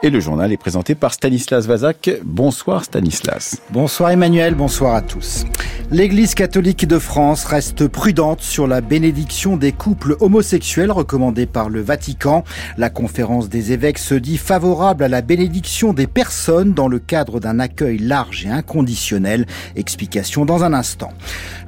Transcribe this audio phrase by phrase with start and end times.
[0.00, 2.20] Et le journal est présenté par Stanislas Vazak.
[2.24, 3.60] Bonsoir Stanislas.
[3.70, 5.44] Bonsoir Emmanuel, bonsoir à tous.
[5.90, 11.80] L'Église catholique de France reste prudente sur la bénédiction des couples homosexuels recommandée par le
[11.80, 12.44] Vatican.
[12.76, 17.40] La conférence des évêques se dit favorable à la bénédiction des personnes dans le cadre
[17.40, 19.46] d'un accueil large et inconditionnel.
[19.74, 21.10] Explication dans un instant.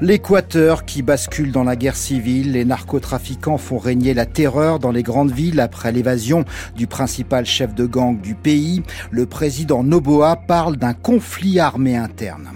[0.00, 5.02] L'Équateur qui bascule dans la guerre civile, les narcotrafiquants font régner la terreur dans les
[5.02, 6.44] grandes villes après l'évasion
[6.76, 8.82] du principal chef de gang du pays.
[9.10, 12.50] Le président Noboa parle d'un conflit armé interne.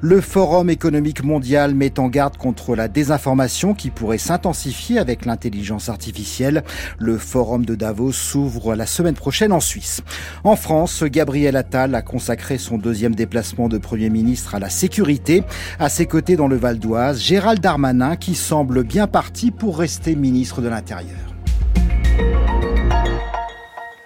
[0.00, 5.88] Le Forum économique mondial met en garde contre la désinformation qui pourrait s'intensifier avec l'intelligence
[5.88, 6.64] artificielle.
[6.98, 10.02] Le Forum de Davos s'ouvre la semaine prochaine en Suisse.
[10.44, 15.44] En France, Gabriel Attal a consacré son deuxième déplacement de Premier ministre à la sécurité.
[15.78, 20.16] À ses côtés dans le Val d'Oise, Gérald Darmanin qui semble bien parti pour rester
[20.16, 21.16] ministre de l'Intérieur.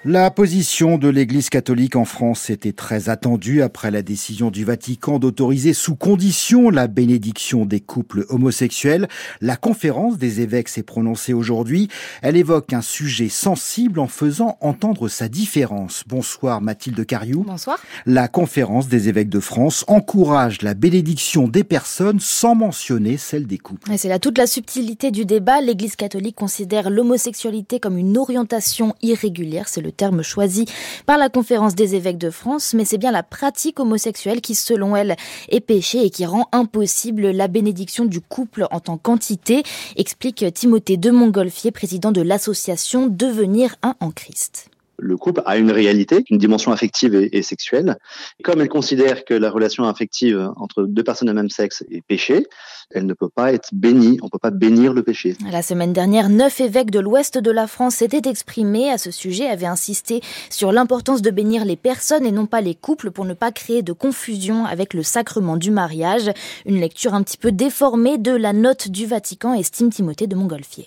[0.07, 5.19] La position de l'Église catholique en France était très attendue après la décision du Vatican
[5.19, 9.09] d'autoriser sous condition la bénédiction des couples homosexuels.
[9.41, 11.89] La conférence des évêques s'est prononcée aujourd'hui.
[12.21, 16.05] Elle évoque un sujet sensible en faisant entendre sa différence.
[16.07, 17.43] Bonsoir Mathilde Cariou.
[17.43, 17.81] Bonsoir.
[18.05, 23.57] La conférence des évêques de France encourage la bénédiction des personnes sans mentionner celle des
[23.57, 23.91] couples.
[23.97, 25.63] C'est là toute la subtilité du débat.
[25.63, 29.67] L'Église catholique considère l'homosexualité comme une orientation irrégulière.
[29.67, 30.67] C'est le terme choisi
[31.07, 34.97] par la conférence des évêques de France, mais c'est bien la pratique homosexuelle qui, selon
[34.97, 35.17] elle,
[35.49, 39.63] est péché et qui rend impossible la bénédiction du couple en tant qu'entité,
[39.97, 44.69] explique Timothée de Montgolfier, président de l'association Devenir un en Christ
[45.05, 47.99] le couple a une réalité, une dimension affective et, sexuelle.
[48.43, 52.47] comme elle considère que la relation affective entre deux personnes de même sexe est péché,
[52.91, 55.37] elle ne peut pas être bénie, on ne peut pas bénir le péché.
[55.51, 59.47] La semaine dernière, neuf évêques de l'ouest de la France s'étaient exprimés à ce sujet,
[59.47, 63.35] avaient insisté sur l'importance de bénir les personnes et non pas les couples pour ne
[63.35, 66.31] pas créer de confusion avec le sacrement du mariage.
[66.67, 70.87] Une lecture un petit peu déformée de la note du Vatican, estime Timothée de Montgolfier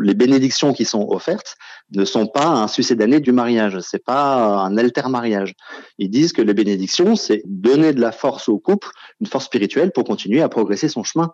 [0.00, 1.56] les bénédictions qui sont offertes
[1.94, 5.54] ne sont pas un succédané du mariage, c'est pas un alter mariage.
[5.98, 8.88] Ils disent que les bénédictions, c'est donner de la force au couple,
[9.20, 11.30] une force spirituelle pour continuer à progresser son chemin.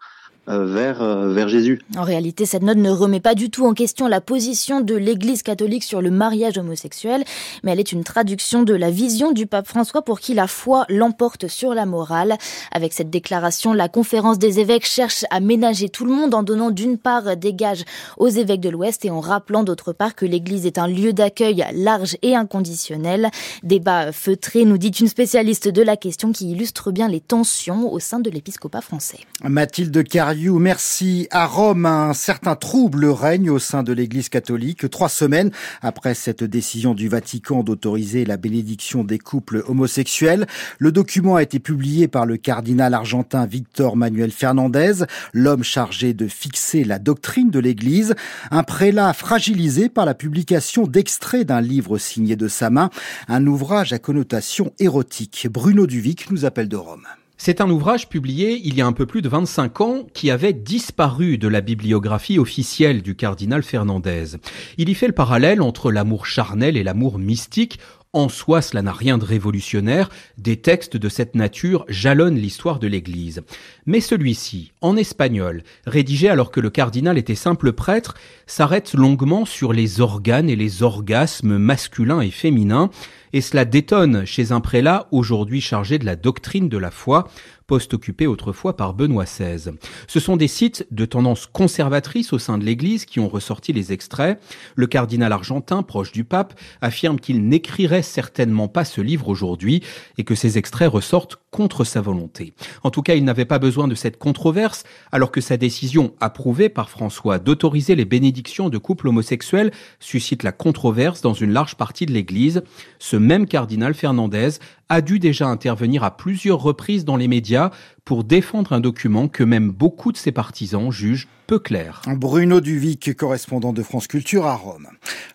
[0.48, 1.80] Euh, vers, euh, vers Jésus.
[1.96, 5.44] En réalité, cette note ne remet pas du tout en question la position de l'Église
[5.44, 7.22] catholique sur le mariage homosexuel,
[7.62, 10.84] mais elle est une traduction de la vision du pape François pour qui la foi
[10.88, 12.38] l'emporte sur la morale.
[12.72, 16.72] Avec cette déclaration, la conférence des évêques cherche à ménager tout le monde en donnant
[16.72, 17.84] d'une part des gages
[18.16, 21.64] aux évêques de l'Ouest et en rappelant d'autre part que l'Église est un lieu d'accueil
[21.72, 23.30] large et inconditionnel.
[23.62, 28.00] Débat feutré, nous dit une spécialiste de la question qui illustre bien les tensions au
[28.00, 29.20] sein de l'épiscopat français.
[29.44, 30.02] Mathilde
[30.34, 31.28] merci.
[31.30, 34.88] À Rome, un certain trouble règne au sein de l'Église catholique.
[34.90, 35.50] Trois semaines
[35.82, 40.46] après cette décision du Vatican d'autoriser la bénédiction des couples homosexuels,
[40.78, 46.28] le document a été publié par le cardinal argentin Victor Manuel Fernandez, l'homme chargé de
[46.28, 48.14] fixer la doctrine de l'Église,
[48.50, 52.90] un prélat fragilisé par la publication d'extraits d'un livre signé de sa main,
[53.28, 55.48] un ouvrage à connotation érotique.
[55.50, 57.06] Bruno Duvic nous appelle de Rome.
[57.44, 60.52] C'est un ouvrage publié il y a un peu plus de 25 ans qui avait
[60.52, 64.36] disparu de la bibliographie officielle du cardinal Fernandez.
[64.78, 67.80] Il y fait le parallèle entre l'amour charnel et l'amour mystique
[68.12, 72.86] en soi, cela n'a rien de révolutionnaire, des textes de cette nature jalonnent l'histoire de
[72.86, 73.42] l'Église.
[73.86, 78.14] Mais celui-ci, en espagnol, rédigé alors que le cardinal était simple prêtre,
[78.46, 82.90] s'arrête longuement sur les organes et les orgasmes masculins et féminins,
[83.32, 87.28] et cela détonne chez un prélat aujourd'hui chargé de la doctrine de la foi,
[87.72, 89.70] poste occupé autrefois par Benoît XVI.
[90.06, 93.94] Ce sont des sites de tendance conservatrice au sein de l'Église qui ont ressorti les
[93.94, 94.38] extraits.
[94.74, 96.52] Le cardinal argentin, proche du pape,
[96.82, 99.82] affirme qu'il n'écrirait certainement pas ce livre aujourd'hui
[100.18, 102.52] et que ces extraits ressortent contre sa volonté.
[102.82, 106.68] En tout cas, il n'avait pas besoin de cette controverse, alors que sa décision, approuvée
[106.68, 112.04] par François, d'autoriser les bénédictions de couples homosexuels suscite la controverse dans une large partie
[112.04, 112.62] de l'Église.
[112.98, 114.58] Ce même cardinal Fernandez
[114.92, 117.70] a dû déjà intervenir à plusieurs reprises dans les médias
[118.04, 122.02] pour défendre un document que même beaucoup de ses partisans jugent peu clair.
[122.06, 124.88] Bruno Duvic, correspondant de France Culture à Rome.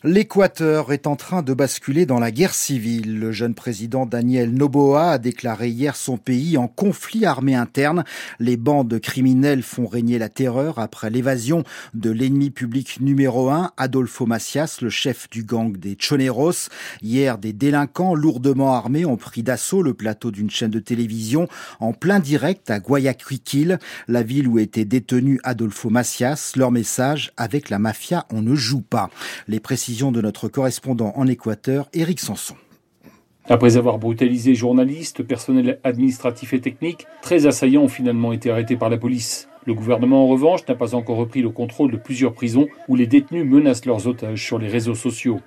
[0.04, 3.20] L'Équateur est en train de basculer dans la guerre civile.
[3.20, 8.04] Le jeune président Daniel Noboa a déclaré hier son pays en conflit armé interne.
[8.40, 14.26] Les bandes criminelles font régner la terreur après l'évasion de l'ennemi public numéro un, Adolfo
[14.26, 16.70] Macias, le chef du gang des Choneros.
[17.02, 21.48] Hier, des délinquants lourdement armés ont pris d'assaut le plateau d'une chaîne de télévision
[21.80, 26.54] en plein direct à Guayaquil, la ville où était détenu Adolfo Macias.
[26.56, 29.10] Leur message, avec la mafia, on ne joue pas.
[29.48, 32.56] Les précisions de notre correspondant en Équateur, Éric Sanson.
[33.50, 38.90] Après avoir brutalisé journalistes, personnel administratif et technique, 13 assaillants ont finalement été arrêtés par
[38.90, 39.48] la police.
[39.66, 43.08] Le gouvernement, en revanche, n'a pas encore repris le contrôle de plusieurs prisons où les
[43.08, 45.40] détenus menacent leurs otages sur les réseaux sociaux.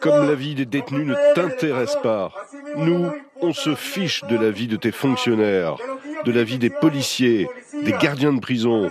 [0.00, 2.32] Comme la vie des détenus ne t'intéresse pas,
[2.76, 3.10] nous,
[3.40, 5.76] on se fiche de la vie de tes fonctionnaires,
[6.24, 7.48] de la vie des policiers,
[7.84, 8.90] des gardiens de prison.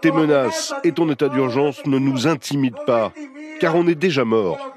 [0.00, 3.12] Tes menaces et ton état d'urgence ne nous intimident pas,
[3.60, 4.74] car on est déjà mort.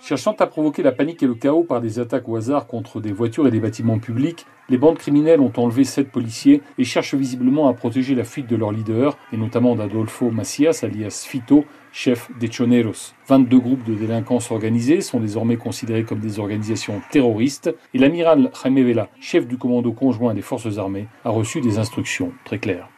[0.00, 3.12] Cherchant à provoquer la panique et le chaos par des attaques au hasard contre des
[3.12, 7.68] voitures et des bâtiments publics, les bandes criminelles ont enlevé sept policiers et cherchent visiblement
[7.68, 11.64] à protéger la fuite de leur leader, et notamment d'Adolfo Macias, alias Fito,
[11.98, 13.12] chef des Choneros.
[13.26, 18.86] 22 groupes de délinquance organisés sont désormais considérés comme des organisations terroristes, et l'amiral Jaime
[18.86, 22.88] Vela, chef du commando conjoint des forces armées, a reçu des instructions très claires.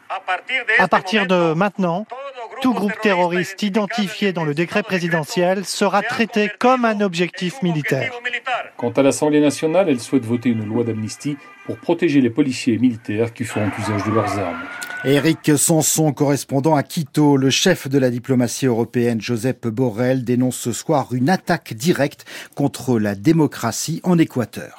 [0.78, 2.06] À partir de maintenant,
[2.60, 8.12] tout groupe terroriste identifié dans le décret présidentiel sera traité comme un objectif militaire.
[8.76, 12.78] Quant à l'Assemblée nationale, elle souhaite voter une loi d'amnistie pour protéger les policiers et
[12.78, 14.62] militaires qui feront usage de leurs armes.
[15.02, 20.72] Éric Sanson, correspondant à Quito, le chef de la diplomatie européenne, Joseph Borrell, dénonce ce
[20.72, 24.78] soir une attaque directe contre la démocratie en Équateur.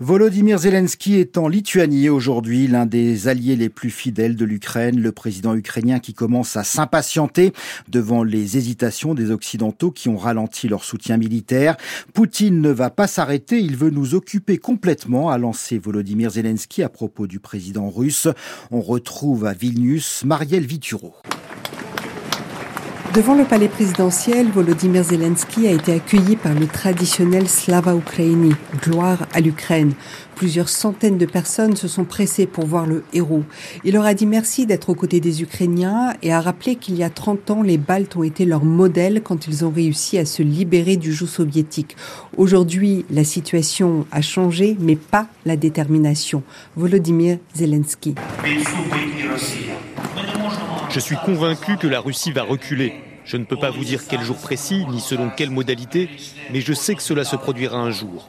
[0.00, 5.10] Volodymyr Zelensky est en Lituanie aujourd'hui, l'un des alliés les plus fidèles de l'Ukraine, le
[5.10, 7.52] président ukrainien qui commence à s'impatienter
[7.88, 11.76] devant les hésitations des Occidentaux qui ont ralenti leur soutien militaire.
[12.14, 16.88] Poutine ne va pas s'arrêter, il veut nous occuper complètement, a lancé Volodymyr Zelensky à
[16.88, 18.28] propos du président russe.
[18.70, 21.14] On retrouve Vilnius Marielle Vituro.
[23.14, 28.52] Devant le palais présidentiel, Volodymyr Zelensky a été accueilli par le traditionnel Slava Ukraini,
[28.82, 29.94] gloire à l'Ukraine.
[30.34, 33.44] Plusieurs centaines de personnes se sont pressées pour voir le héros.
[33.82, 37.02] Il leur a dit merci d'être aux côtés des Ukrainiens et a rappelé qu'il y
[37.02, 40.42] a 30 ans, les Baltes ont été leur modèle quand ils ont réussi à se
[40.42, 41.96] libérer du joug soviétique.
[42.36, 46.42] Aujourd'hui, la situation a changé, mais pas la détermination.
[46.76, 48.14] Volodymyr Zelensky.
[50.90, 53.02] Je suis convaincu que la Russie va reculer.
[53.24, 56.08] Je ne peux pas vous dire quel jour précis, ni selon quelle modalité,
[56.50, 58.28] mais je sais que cela se produira un jour.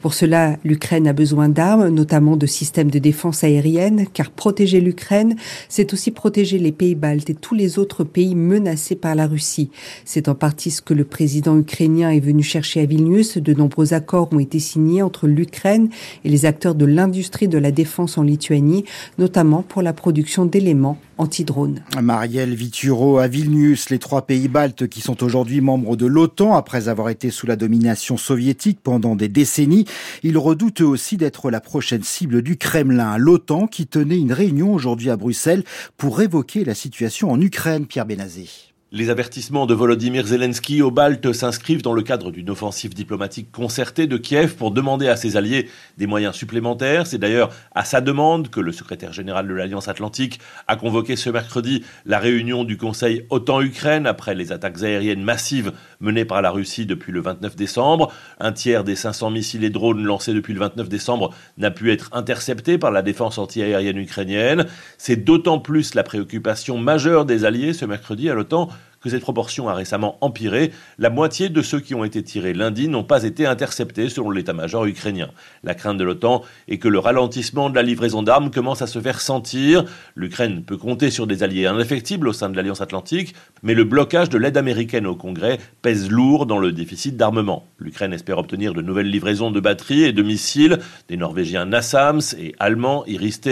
[0.00, 5.36] Pour cela, l'Ukraine a besoin d'armes, notamment de systèmes de défense aérienne, car protéger l'Ukraine,
[5.68, 9.70] c'est aussi protéger les pays baltes et tous les autres pays menacés par la Russie.
[10.04, 13.38] C'est en partie ce que le président ukrainien est venu chercher à Vilnius.
[13.38, 15.90] De nombreux accords ont été signés entre l'Ukraine
[16.24, 18.84] et les acteurs de l'industrie de la défense en Lituanie,
[19.18, 21.82] notamment pour la production d'éléments anti-drones.
[22.00, 26.88] Marielle Vituro à Vilnius, les trois pays baltes qui sont aujourd'hui membres de l'OTAN après
[26.88, 29.86] avoir été sous la domination soviétique pendant des décennies,
[30.22, 33.18] ils redoutent aussi d'être la prochaine cible du Kremlin.
[33.18, 35.64] L'OTAN qui tenait une réunion aujourd'hui à Bruxelles
[35.96, 38.69] pour évoquer la situation en Ukraine, Pierre Benazé.
[38.92, 44.08] Les avertissements de Volodymyr Zelensky au Baltes s'inscrivent dans le cadre d'une offensive diplomatique concertée
[44.08, 47.06] de Kiev pour demander à ses alliés des moyens supplémentaires.
[47.06, 51.30] C'est d'ailleurs à sa demande que le secrétaire général de l'Alliance Atlantique a convoqué ce
[51.30, 55.70] mercredi la réunion du Conseil OTAN-Ukraine après les attaques aériennes massives
[56.00, 58.12] menées par la Russie depuis le 29 décembre.
[58.40, 62.10] Un tiers des 500 missiles et drones lancés depuis le 29 décembre n'a pu être
[62.10, 64.66] intercepté par la défense antiaérienne ukrainienne.
[64.98, 68.68] C'est d'autant plus la préoccupation majeure des alliés ce mercredi à l'OTAN
[69.00, 70.72] que cette proportion a récemment empiré.
[70.98, 74.84] La moitié de ceux qui ont été tirés lundi n'ont pas été interceptés selon l'état-major
[74.84, 75.30] ukrainien.
[75.64, 79.00] La crainte de l'OTAN est que le ralentissement de la livraison d'armes commence à se
[79.00, 79.84] faire sentir.
[80.14, 84.28] L'Ukraine peut compter sur des alliés indéfectibles au sein de l'Alliance Atlantique, mais le blocage
[84.28, 87.66] de l'aide américaine au Congrès pèse lourd dans le déficit d'armement.
[87.78, 90.78] L'Ukraine espère obtenir de nouvelles livraisons de batteries et de missiles
[91.08, 93.48] des Norvégiens Nassams et Allemands Iriste.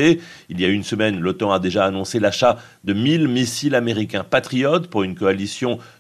[0.51, 4.89] Il y a une semaine, l'OTAN a déjà annoncé l'achat de 1000 missiles américains patriotes
[4.89, 5.38] pour une coalition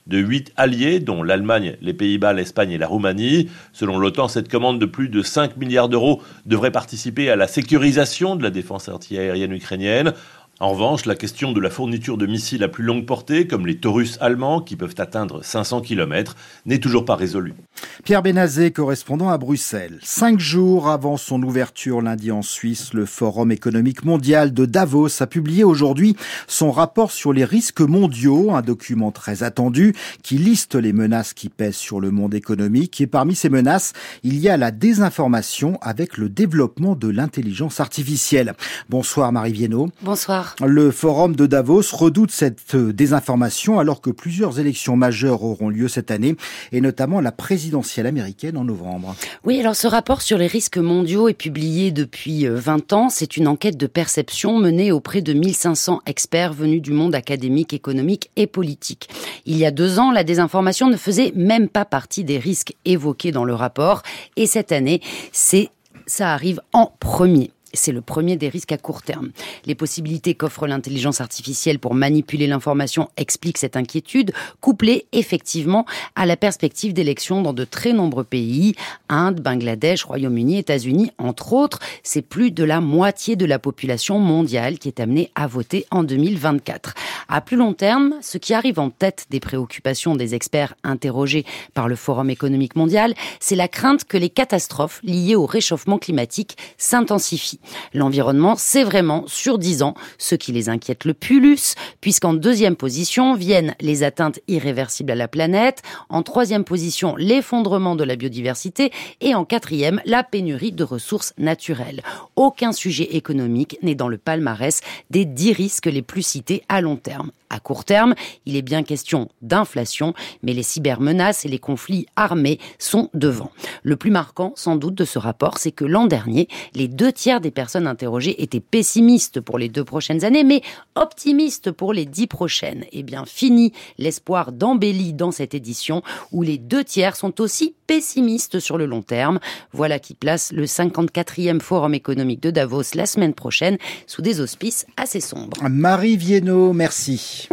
[0.06, 3.48] de huit alliés, dont l'Allemagne, les Pays-Bas, l'Espagne et la Roumanie.
[3.72, 8.36] Selon l'OTAN, cette commande de plus de 5 milliards d'euros devrait participer à la sécurisation
[8.36, 10.12] de la défense antiaérienne ukrainienne.
[10.60, 13.76] En revanche, la question de la fourniture de missiles à plus longue portée, comme les
[13.76, 16.34] Taurus allemands, qui peuvent atteindre 500 km,
[16.66, 17.54] n'est toujours pas résolue.
[18.02, 20.00] Pierre Benazé, correspondant à Bruxelles.
[20.02, 25.28] Cinq jours avant son ouverture lundi en Suisse, le Forum économique mondial de Davos a
[25.28, 26.16] publié aujourd'hui
[26.48, 31.50] son rapport sur les risques mondiaux, un document très attendu qui liste les menaces qui
[31.50, 33.00] pèsent sur le monde économique.
[33.00, 33.92] Et parmi ces menaces,
[34.24, 38.54] il y a la désinformation avec le développement de l'intelligence artificielle.
[38.88, 39.90] Bonsoir Marie Viennot.
[40.02, 40.47] Bonsoir.
[40.64, 46.10] Le forum de Davos redoute cette désinformation alors que plusieurs élections majeures auront lieu cette
[46.10, 46.36] année
[46.72, 49.14] et notamment la présidentielle américaine en novembre.
[49.44, 53.08] Oui, alors ce rapport sur les risques mondiaux est publié depuis 20 euh, ans.
[53.10, 58.30] C'est une enquête de perception menée auprès de 1500 experts venus du monde académique, économique
[58.36, 59.08] et politique.
[59.46, 63.32] Il y a deux ans, la désinformation ne faisait même pas partie des risques évoqués
[63.32, 64.02] dans le rapport
[64.36, 65.00] et cette année,
[65.32, 65.70] c'est
[66.06, 67.50] ça arrive en premier.
[67.74, 69.30] C'est le premier des risques à court terme.
[69.66, 75.84] Les possibilités qu'offre l'intelligence artificielle pour manipuler l'information expliquent cette inquiétude, couplée effectivement
[76.14, 78.74] à la perspective d'élections dans de très nombreux pays,
[79.08, 81.78] Inde, Bangladesh, Royaume-Uni, États-Unis, entre autres.
[82.02, 86.04] C'est plus de la moitié de la population mondiale qui est amenée à voter en
[86.04, 86.94] 2024.
[87.28, 91.44] À plus long terme, ce qui arrive en tête des préoccupations des experts interrogés
[91.74, 96.56] par le Forum économique mondial, c'est la crainte que les catastrophes liées au réchauffement climatique
[96.76, 97.60] s'intensifient.
[97.94, 103.34] L'environnement, c'est vraiment, sur dix ans, ce qui les inquiète le plus, puisqu'en deuxième position
[103.34, 109.34] viennent les atteintes irréversibles à la planète, en troisième position, l'effondrement de la biodiversité, et
[109.34, 112.02] en quatrième, la pénurie de ressources naturelles.
[112.36, 116.96] Aucun sujet économique n'est dans le palmarès des dix risques les plus cités à long
[116.96, 117.30] terme.
[117.50, 122.58] À court terme, il est bien question d'inflation, mais les cybermenaces et les conflits armés
[122.78, 123.50] sont devant.
[123.82, 127.40] Le plus marquant, sans doute, de ce rapport, c'est que l'an dernier, les deux tiers
[127.40, 130.62] des personnes interrogées étaient pessimistes pour les deux prochaines années, mais
[130.94, 132.84] optimistes pour les dix prochaines.
[132.92, 136.02] Eh bien, fini l'espoir d'embellie dans cette édition,
[136.32, 139.38] où les deux tiers sont aussi pessimistes sur le long terme.
[139.72, 144.86] Voilà qui place le 54e Forum économique de Davos la semaine prochaine sous des auspices
[144.96, 145.56] assez sombres.
[145.68, 147.48] Marie Viennot, merci.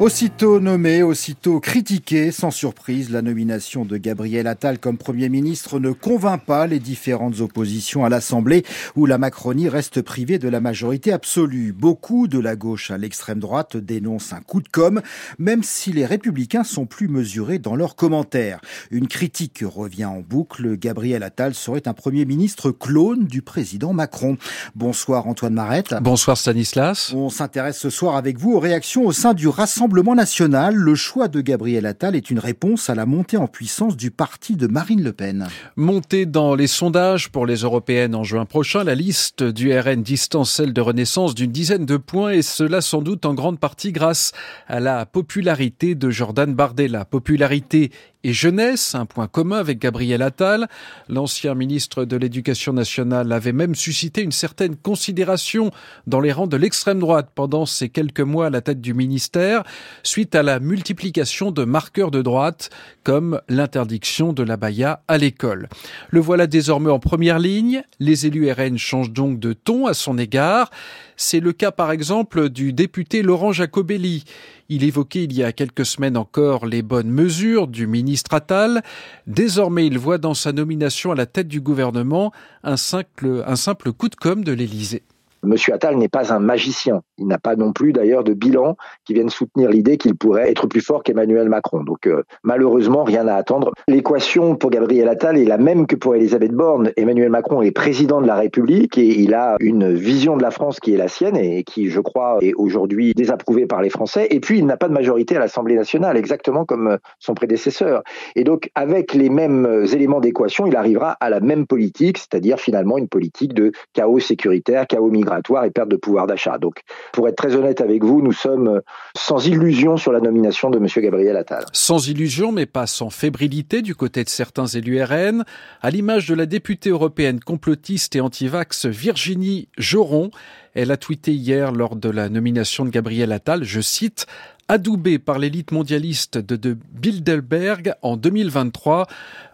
[0.00, 5.92] Aussitôt nommé, aussitôt critiqué, sans surprise, la nomination de Gabriel Attal comme Premier ministre ne
[5.92, 8.64] convainc pas les différentes oppositions à l'Assemblée,
[8.96, 11.74] où la Macronie reste privée de la majorité absolue.
[11.74, 15.02] Beaucoup de la gauche à l'extrême droite dénoncent un coup de com',
[15.38, 18.62] même si les républicains sont plus mesurés dans leurs commentaires.
[18.90, 20.78] Une critique revient en boucle.
[20.78, 24.38] Gabriel Attal serait un Premier ministre clone du président Macron.
[24.74, 25.94] Bonsoir Antoine Marette.
[26.00, 27.12] Bonsoir Stanislas.
[27.14, 30.94] On s'intéresse ce soir avec vous aux réactions au sein du Rassemblement Rassemblement national, le
[30.94, 34.68] choix de Gabriel Attal est une réponse à la montée en puissance du parti de
[34.68, 35.48] Marine Le Pen.
[35.74, 40.52] Montée dans les sondages pour les européennes en juin prochain, la liste du RN distance
[40.52, 44.30] celle de Renaissance d'une dizaine de points et cela sans doute en grande partie grâce
[44.68, 47.04] à la popularité de Jordan Bardella.
[47.04, 47.90] Popularité
[48.24, 50.68] et jeunesse, un point commun avec Gabriel Attal.
[51.08, 55.70] L'ancien ministre de l'Éducation nationale avait même suscité une certaine considération
[56.06, 59.62] dans les rangs de l'extrême droite pendant ces quelques mois à la tête du ministère,
[60.02, 62.70] suite à la multiplication de marqueurs de droite,
[63.04, 65.68] comme l'interdiction de la baya à l'école.
[66.10, 67.82] Le voilà désormais en première ligne.
[67.98, 70.70] Les élus RN changent donc de ton à son égard.
[71.16, 74.24] C'est le cas par exemple du député Laurent Jacobelli.
[74.72, 78.82] Il évoquait il y a quelques semaines encore les bonnes mesures du ministre Attal.
[79.26, 84.14] Désormais, il voit dans sa nomination à la tête du gouvernement un simple, coup de
[84.14, 85.02] com' de l'Élysée.
[85.42, 87.00] Monsieur Attal n'est pas un magicien.
[87.16, 90.66] Il n'a pas non plus d'ailleurs de bilan qui vienne soutenir l'idée qu'il pourrait être
[90.66, 91.82] plus fort qu'Emmanuel Macron.
[91.82, 93.72] Donc euh, malheureusement, rien à attendre.
[93.88, 96.92] L'équation pour Gabriel Attal est la même que pour Elisabeth Borne.
[96.96, 100.78] Emmanuel Macron est président de la République et il a une vision de la France
[100.78, 104.28] qui est la sienne et qui, je crois, est aujourd'hui désapprouvée par les Français.
[104.30, 108.02] Et puis, il n'a pas de majorité à l'Assemblée nationale, exactement comme son prédécesseur.
[108.36, 112.98] Et donc, avec les mêmes éléments d'équation, il arrivera à la même politique, c'est-à-dire finalement
[112.98, 115.29] une politique de chaos sécuritaire, chaos migratoire
[115.64, 116.58] et perte de pouvoir d'achat.
[116.58, 116.82] Donc,
[117.12, 118.80] pour être très honnête avec vous, nous sommes
[119.16, 120.86] sans illusion sur la nomination de M.
[120.96, 121.64] Gabriel Attal.
[121.72, 125.44] Sans illusion, mais pas sans fébrilité du côté de certains élus RN,
[125.82, 130.30] à l'image de la députée européenne complotiste et anti-vax Virginie Joron.
[130.74, 134.26] Elle a tweeté hier lors de la nomination de Gabriel Attal, je cite,
[134.70, 139.08] Adoubé par l'élite mondialiste de Bilderberg en 2023,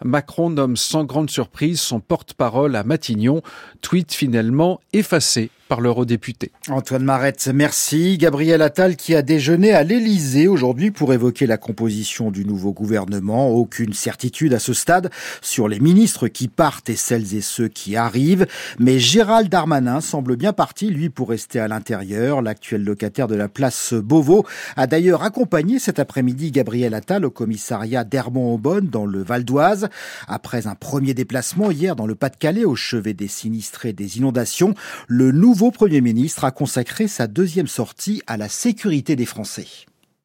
[0.05, 3.41] Macron nomme sans grande surprise son porte-parole à Matignon,
[3.81, 6.51] tweet finalement effacé par l'eurodéputé.
[6.69, 8.17] Antoine Marette, merci.
[8.17, 13.49] Gabriel Attal qui a déjeuné à l'Élysée aujourd'hui pour évoquer la composition du nouveau gouvernement.
[13.49, 15.09] Aucune certitude à ce stade
[15.41, 18.47] sur les ministres qui partent et celles et ceux qui arrivent.
[18.79, 22.41] Mais Gérald Darmanin semble bien parti, lui, pour rester à l'intérieur.
[22.41, 24.45] L'actuel locataire de la place Beauvau
[24.75, 29.89] a d'ailleurs accompagné cet après-midi Gabriel Attal au commissariat d'Hermont-Aubonne dans le Val d'Oise.
[30.27, 34.73] Après un premier déplacement hier dans le Pas-de-Calais au chevet des sinistrés des inondations,
[35.07, 39.65] le nouveau nouveau Premier ministre a consacré sa deuxième sortie à la sécurité des Français.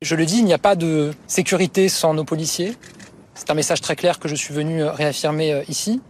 [0.02, 2.76] Je le dis, il n'y a pas de sécurité sans nos policiers.
[3.32, 6.02] C'est un message très clair que je suis venu réaffirmer euh, ici.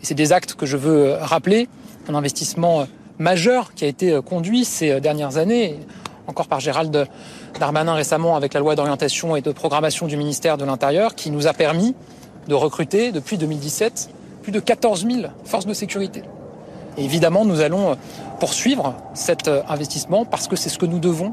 [0.00, 1.68] C'est des actes que je veux euh, rappeler.
[2.08, 2.84] Un investissement euh,
[3.18, 5.76] majeur qui a été conduit ces dernières années,
[6.26, 7.06] encore par Gérald
[7.58, 11.46] Darmanin récemment avec la loi d'orientation et de programmation du ministère de l'Intérieur, qui nous
[11.46, 11.94] a permis
[12.48, 14.08] de recruter depuis 2017
[14.42, 16.22] plus de 14 000 forces de sécurité.
[17.00, 17.96] Évidemment, nous allons
[18.38, 21.32] poursuivre cet investissement parce que c'est ce que nous devons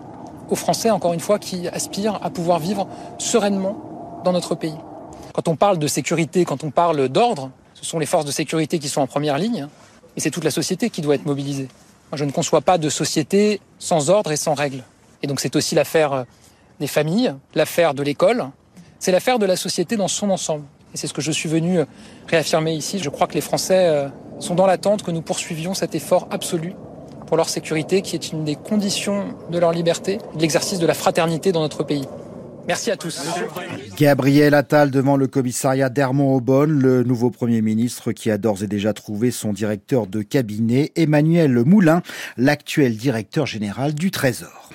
[0.50, 4.76] aux Français, encore une fois, qui aspirent à pouvoir vivre sereinement dans notre pays.
[5.34, 8.80] Quand on parle de sécurité, quand on parle d'ordre, ce sont les forces de sécurité
[8.80, 9.68] qui sont en première ligne,
[10.16, 11.68] et c'est toute la société qui doit être mobilisée.
[12.14, 14.84] Je ne conçois pas de société sans ordre et sans règles.
[15.22, 16.26] Et donc c'est aussi l'affaire
[16.80, 18.50] des familles, l'affaire de l'école,
[19.00, 20.64] c'est l'affaire de la société dans son ensemble.
[20.94, 21.82] Et c'est ce que je suis venu
[22.28, 23.00] réaffirmer ici.
[23.00, 24.08] Je crois que les Français euh,
[24.40, 26.74] sont dans l'attente que nous poursuivions cet effort absolu
[27.26, 30.94] pour leur sécurité, qui est une des conditions de leur liberté, de l'exercice de la
[30.94, 32.06] fraternité dans notre pays.
[32.68, 33.22] Merci à tous.
[33.98, 38.94] Gabriel Attal devant le commissariat d'Hermont-Aubonne, le nouveau Premier ministre qui a d'ores et déjà
[38.94, 42.02] trouvé son directeur de cabinet, Emmanuel Moulin,
[42.36, 44.70] l'actuel directeur général du Trésor.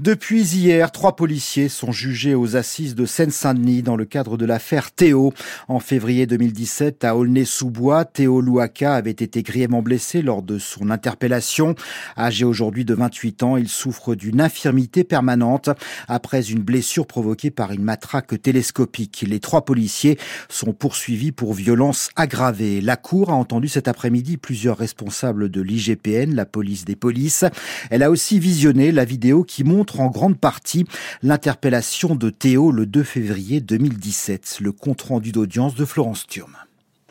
[0.00, 4.92] Depuis hier, trois policiers sont jugés aux assises de Seine-Saint-Denis dans le cadre de l'affaire
[4.92, 5.34] Théo.
[5.68, 11.74] En février 2017, à Aulnay-sous-Bois, Théo Louaka avait été grièvement blessé lors de son interpellation.
[12.16, 15.68] Âgé aujourd'hui de 28 ans, il souffre d'une infirmité permanente
[16.08, 19.26] après une blessure provoquée par une matraque télescopique.
[19.28, 22.80] Les trois policiers sont poursuivis pour violence aggravée.
[22.80, 27.44] La Cour a entendu cet après-midi plusieurs responsables de l'IGPN, la police des polices.
[27.90, 30.86] Elle a aussi visionné la vidéo qui montre en grande partie
[31.22, 36.56] l'interpellation de Théo le 2 février 2017, le compte-rendu d'audience de Florence Thurme.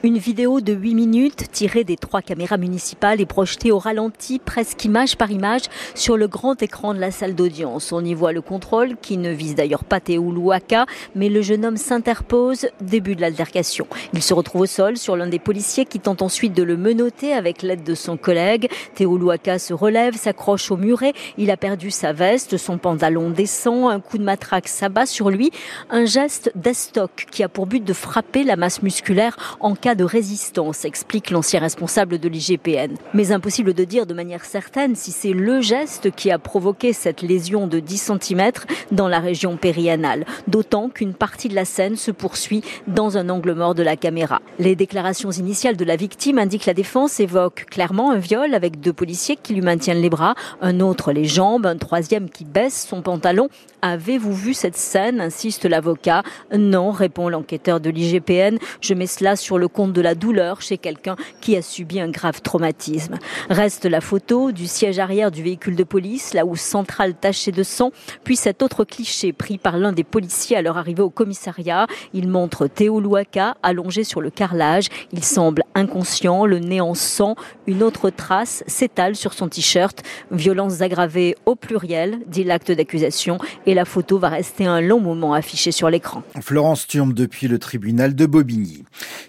[0.02, 4.86] Une vidéo de 8 minutes tirée des trois caméras municipales est projetée au ralenti, presque
[4.86, 5.64] image par image,
[5.94, 7.92] sur le grand écran de la salle d'audience.
[7.92, 11.66] On y voit le contrôle, qui ne vise d'ailleurs pas Théo Louaka, mais le jeune
[11.66, 13.88] homme s'interpose, début de l'altercation.
[14.14, 17.34] Il se retrouve au sol sur l'un des policiers qui tente ensuite de le menoter
[17.34, 18.70] avec l'aide de son collègue.
[18.96, 23.92] Théo Louaka se relève, s'accroche au muret, il a perdu sa veste, son pantalon descend,
[23.92, 25.52] un coup de matraque s'abat sur lui,
[25.90, 30.04] un geste d'estoc qui a pour but de frapper la masse musculaire en cas de
[30.04, 32.96] résistance, explique l'ancien responsable de l'IGPN.
[33.14, 37.22] Mais impossible de dire de manière certaine si c'est le geste qui a provoqué cette
[37.22, 38.52] lésion de 10 cm
[38.92, 43.54] dans la région périanale, d'autant qu'une partie de la scène se poursuit dans un angle
[43.54, 44.42] mort de la caméra.
[44.58, 48.94] Les déclarations initiales de la victime indiquent la défense évoque clairement un viol avec deux
[48.94, 53.02] policiers qui lui maintiennent les bras, un autre les jambes, un troisième qui baisse son
[53.02, 53.50] pantalon.
[53.82, 55.22] Avez-vous vu cette scène?
[55.22, 56.24] insiste l'avocat.
[56.54, 58.58] Non, répond l'enquêteur de l'IGPN.
[58.82, 62.10] Je mets cela sur le compte de la douleur chez quelqu'un qui a subi un
[62.10, 63.18] grave traumatisme.
[63.50, 67.64] Reste la photo du siège arrière du véhicule de police, là où centrale tachée de
[67.64, 67.92] sang,
[68.24, 71.88] puis cet autre cliché pris par l'un des policiers à leur arrivée au commissariat.
[72.14, 74.88] Il montre Théo Louaka allongé sur le carrelage.
[75.14, 77.36] Il semble inconscient, le nez en sang.
[77.66, 80.04] Une autre trace s'étale sur son t-shirt.
[80.32, 83.38] Violences aggravées au pluriel, dit l'acte d'accusation,
[83.70, 86.24] et la photo va rester un long moment affichée sur l'écran.
[86.42, 88.84] Florence Turme depuis le tribunal de Bobigny.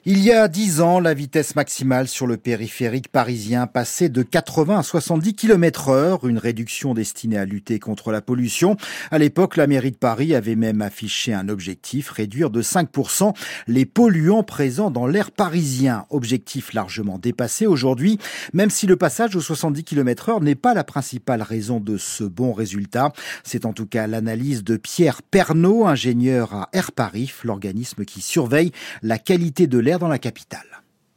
[0.07, 4.79] Il y a dix ans, la vitesse maximale sur le périphérique parisien passait de 80
[4.79, 8.79] à 70 km heure, une réduction destinée à lutter contre la pollution.
[9.11, 13.35] À l'époque, la mairie de Paris avait même affiché un objectif, réduire de 5%
[13.67, 16.07] les polluants présents dans l'air parisien.
[16.09, 18.19] Objectif largement dépassé aujourd'hui,
[18.55, 22.25] même si le passage aux 70 km heure n'est pas la principale raison de ce
[22.25, 23.13] bon résultat.
[23.45, 28.71] C'est en tout cas l'analyse de Pierre Pernaud, ingénieur à Air Paris, l'organisme qui surveille
[29.03, 30.67] la qualité de l'air dans la capitale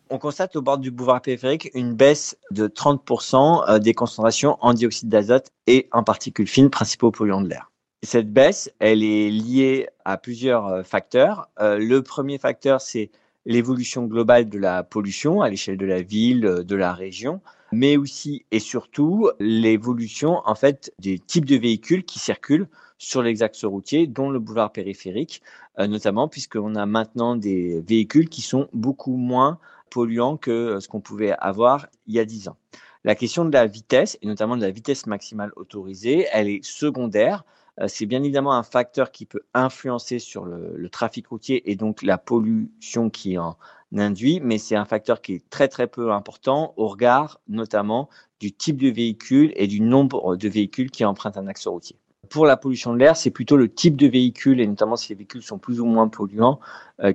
[0.09, 5.09] on constate au bord du boulevard périphérique une baisse de 30% des concentrations en dioxyde
[5.09, 7.71] d'azote et en particules fines, principaux polluants de l'air.
[8.03, 11.49] Cette baisse, elle est liée à plusieurs facteurs.
[11.59, 13.09] Le premier facteur, c'est
[13.47, 18.45] l'évolution globale de la pollution à l'échelle de la ville, de la région, mais aussi
[18.51, 22.67] et surtout l'évolution en fait des types de véhicules qui circulent
[23.03, 25.41] sur les axes routiers, dont le boulevard périphérique,
[25.77, 31.31] notamment puisqu'on a maintenant des véhicules qui sont beaucoup moins polluants que ce qu'on pouvait
[31.31, 32.57] avoir il y a 10 ans.
[33.03, 37.43] La question de la vitesse, et notamment de la vitesse maximale autorisée, elle est secondaire.
[37.87, 42.03] C'est bien évidemment un facteur qui peut influencer sur le, le trafic routier et donc
[42.03, 43.57] la pollution qui en
[43.97, 48.51] induit, mais c'est un facteur qui est très très peu important au regard notamment du
[48.51, 51.97] type de véhicule et du nombre de véhicules qui empruntent un axe routier
[52.29, 55.15] pour la pollution de l'air, c'est plutôt le type de véhicule, et notamment si les
[55.15, 56.59] véhicules sont plus ou moins polluants,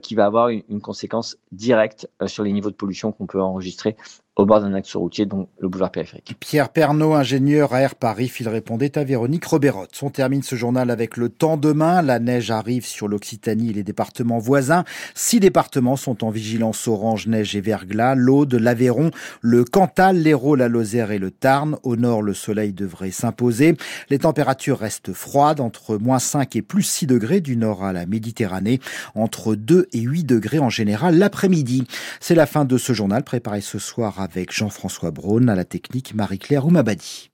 [0.02, 3.96] qui va avoir une, conséquence directe euh, sur les niveaux de pollution qu'on peut enregistrer
[4.38, 6.36] au bord d'un axe routier, donc le boulevard périphérique.
[6.38, 9.98] Pierre Pernaud, ingénieur à Air Paris, il répondait à Véronique Roberotte.
[10.00, 12.02] On termine ce journal avec le temps demain.
[12.02, 14.84] La neige arrive sur l'Occitanie et les départements voisins.
[15.16, 18.14] Six départements sont en vigilance orange, neige et verglas.
[18.14, 19.10] L'Aude, l'Aveyron,
[19.40, 21.76] le Cantal, l'Hérault, la Lozère et le Tarn.
[21.82, 23.76] Au nord, le soleil devrait s'imposer.
[24.08, 28.06] Les températures restent froides, entre moins 5 et plus 6 degrés du nord à la
[28.06, 28.78] Méditerranée,
[29.16, 31.86] entre 2 et 8 degrés en général l'après-midi.
[32.20, 36.14] C'est la fin de ce journal préparé ce soir avec Jean-François Braun à la technique
[36.14, 37.30] Marie-Claire Oumabadi.